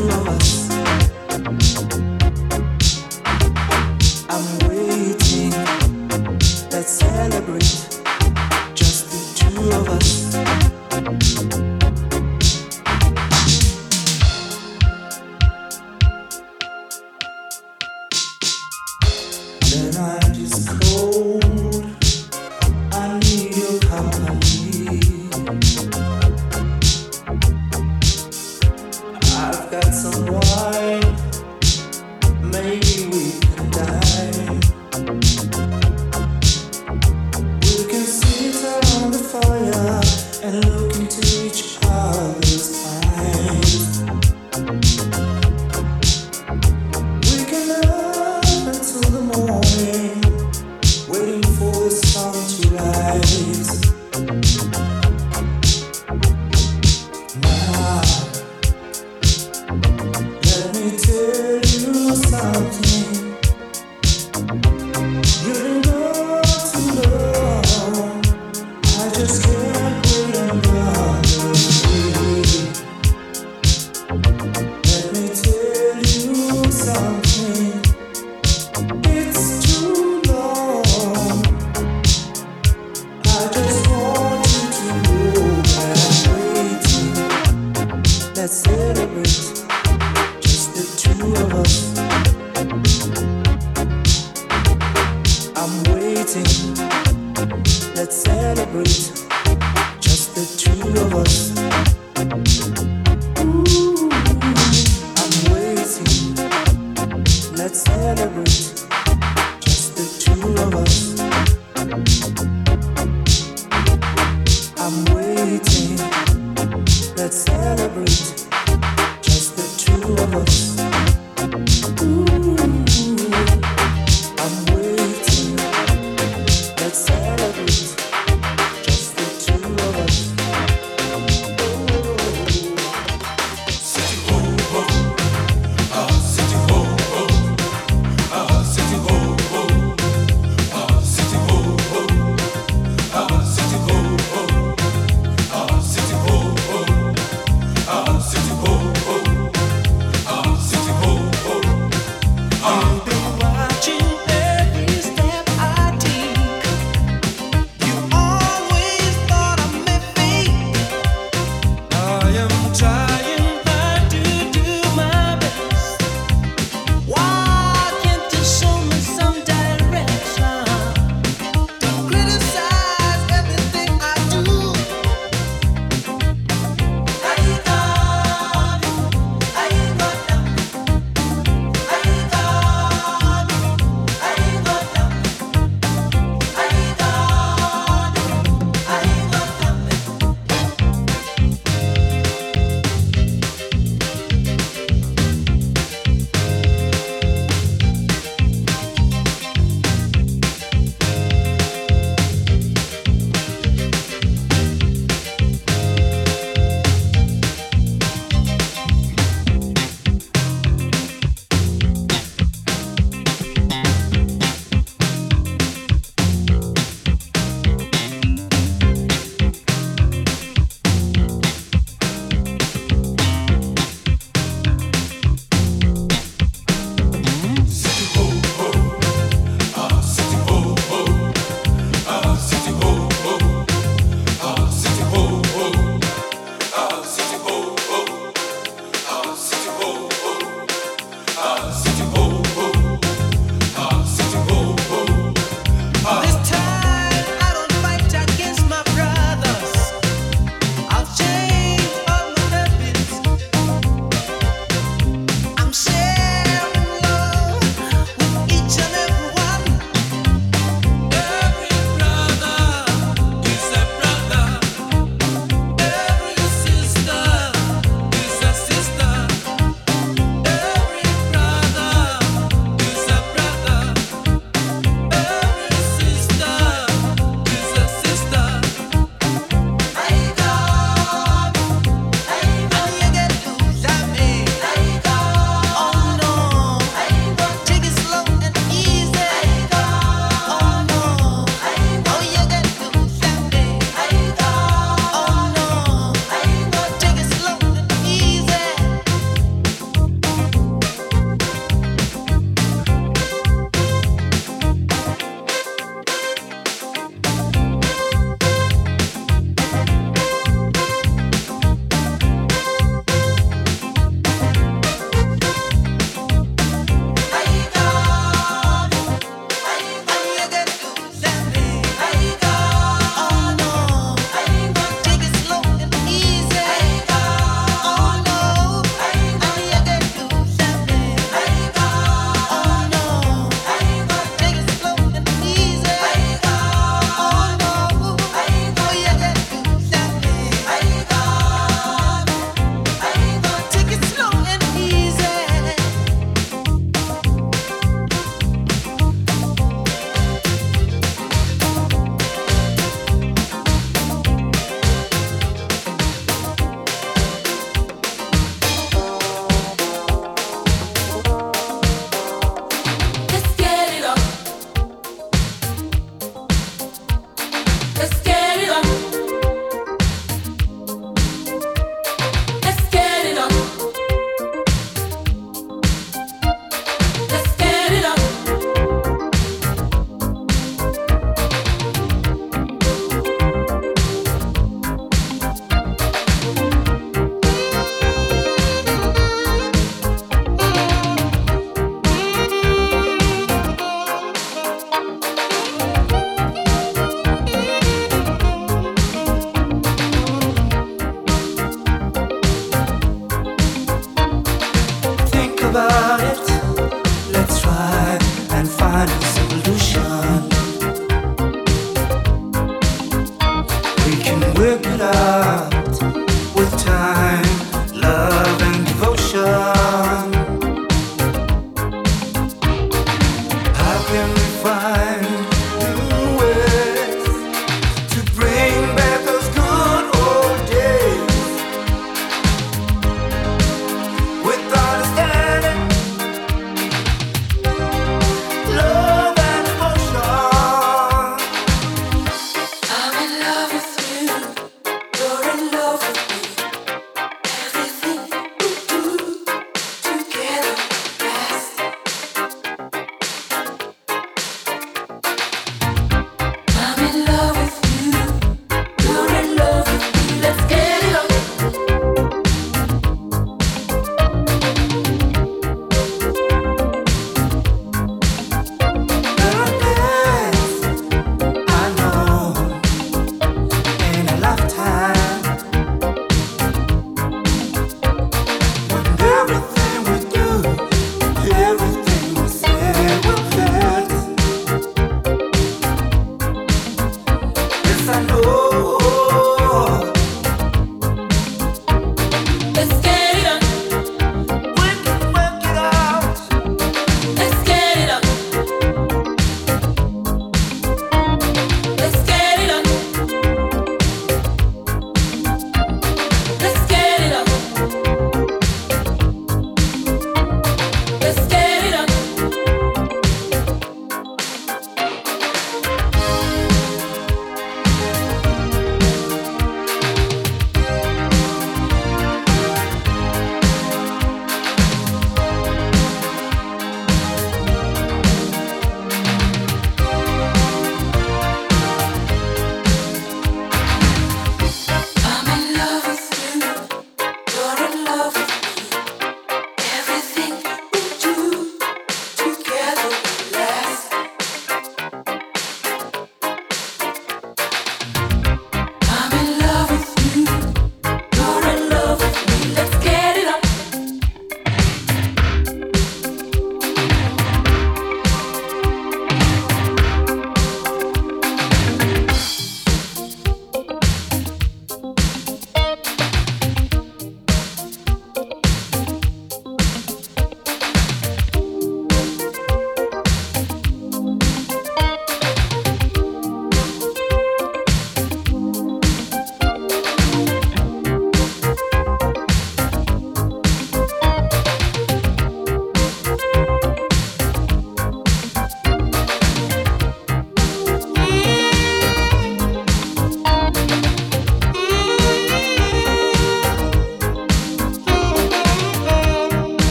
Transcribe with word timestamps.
nós. 0.00 0.75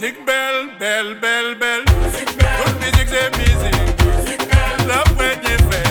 musique 0.00 0.24
belle, 0.24 0.70
belle, 0.78 1.14
belle, 1.20 1.54
belle. 1.56 1.84
Musique 2.02 2.36
belle. 2.38 2.64
Toute 2.64 2.80
musique 2.80 3.08
c'est 3.08 3.36
musique. 3.36 3.74
Musique 4.16 4.48
belle. 4.48 4.86
La 4.88 5.02
première 5.02 5.58
fête. 5.70 5.89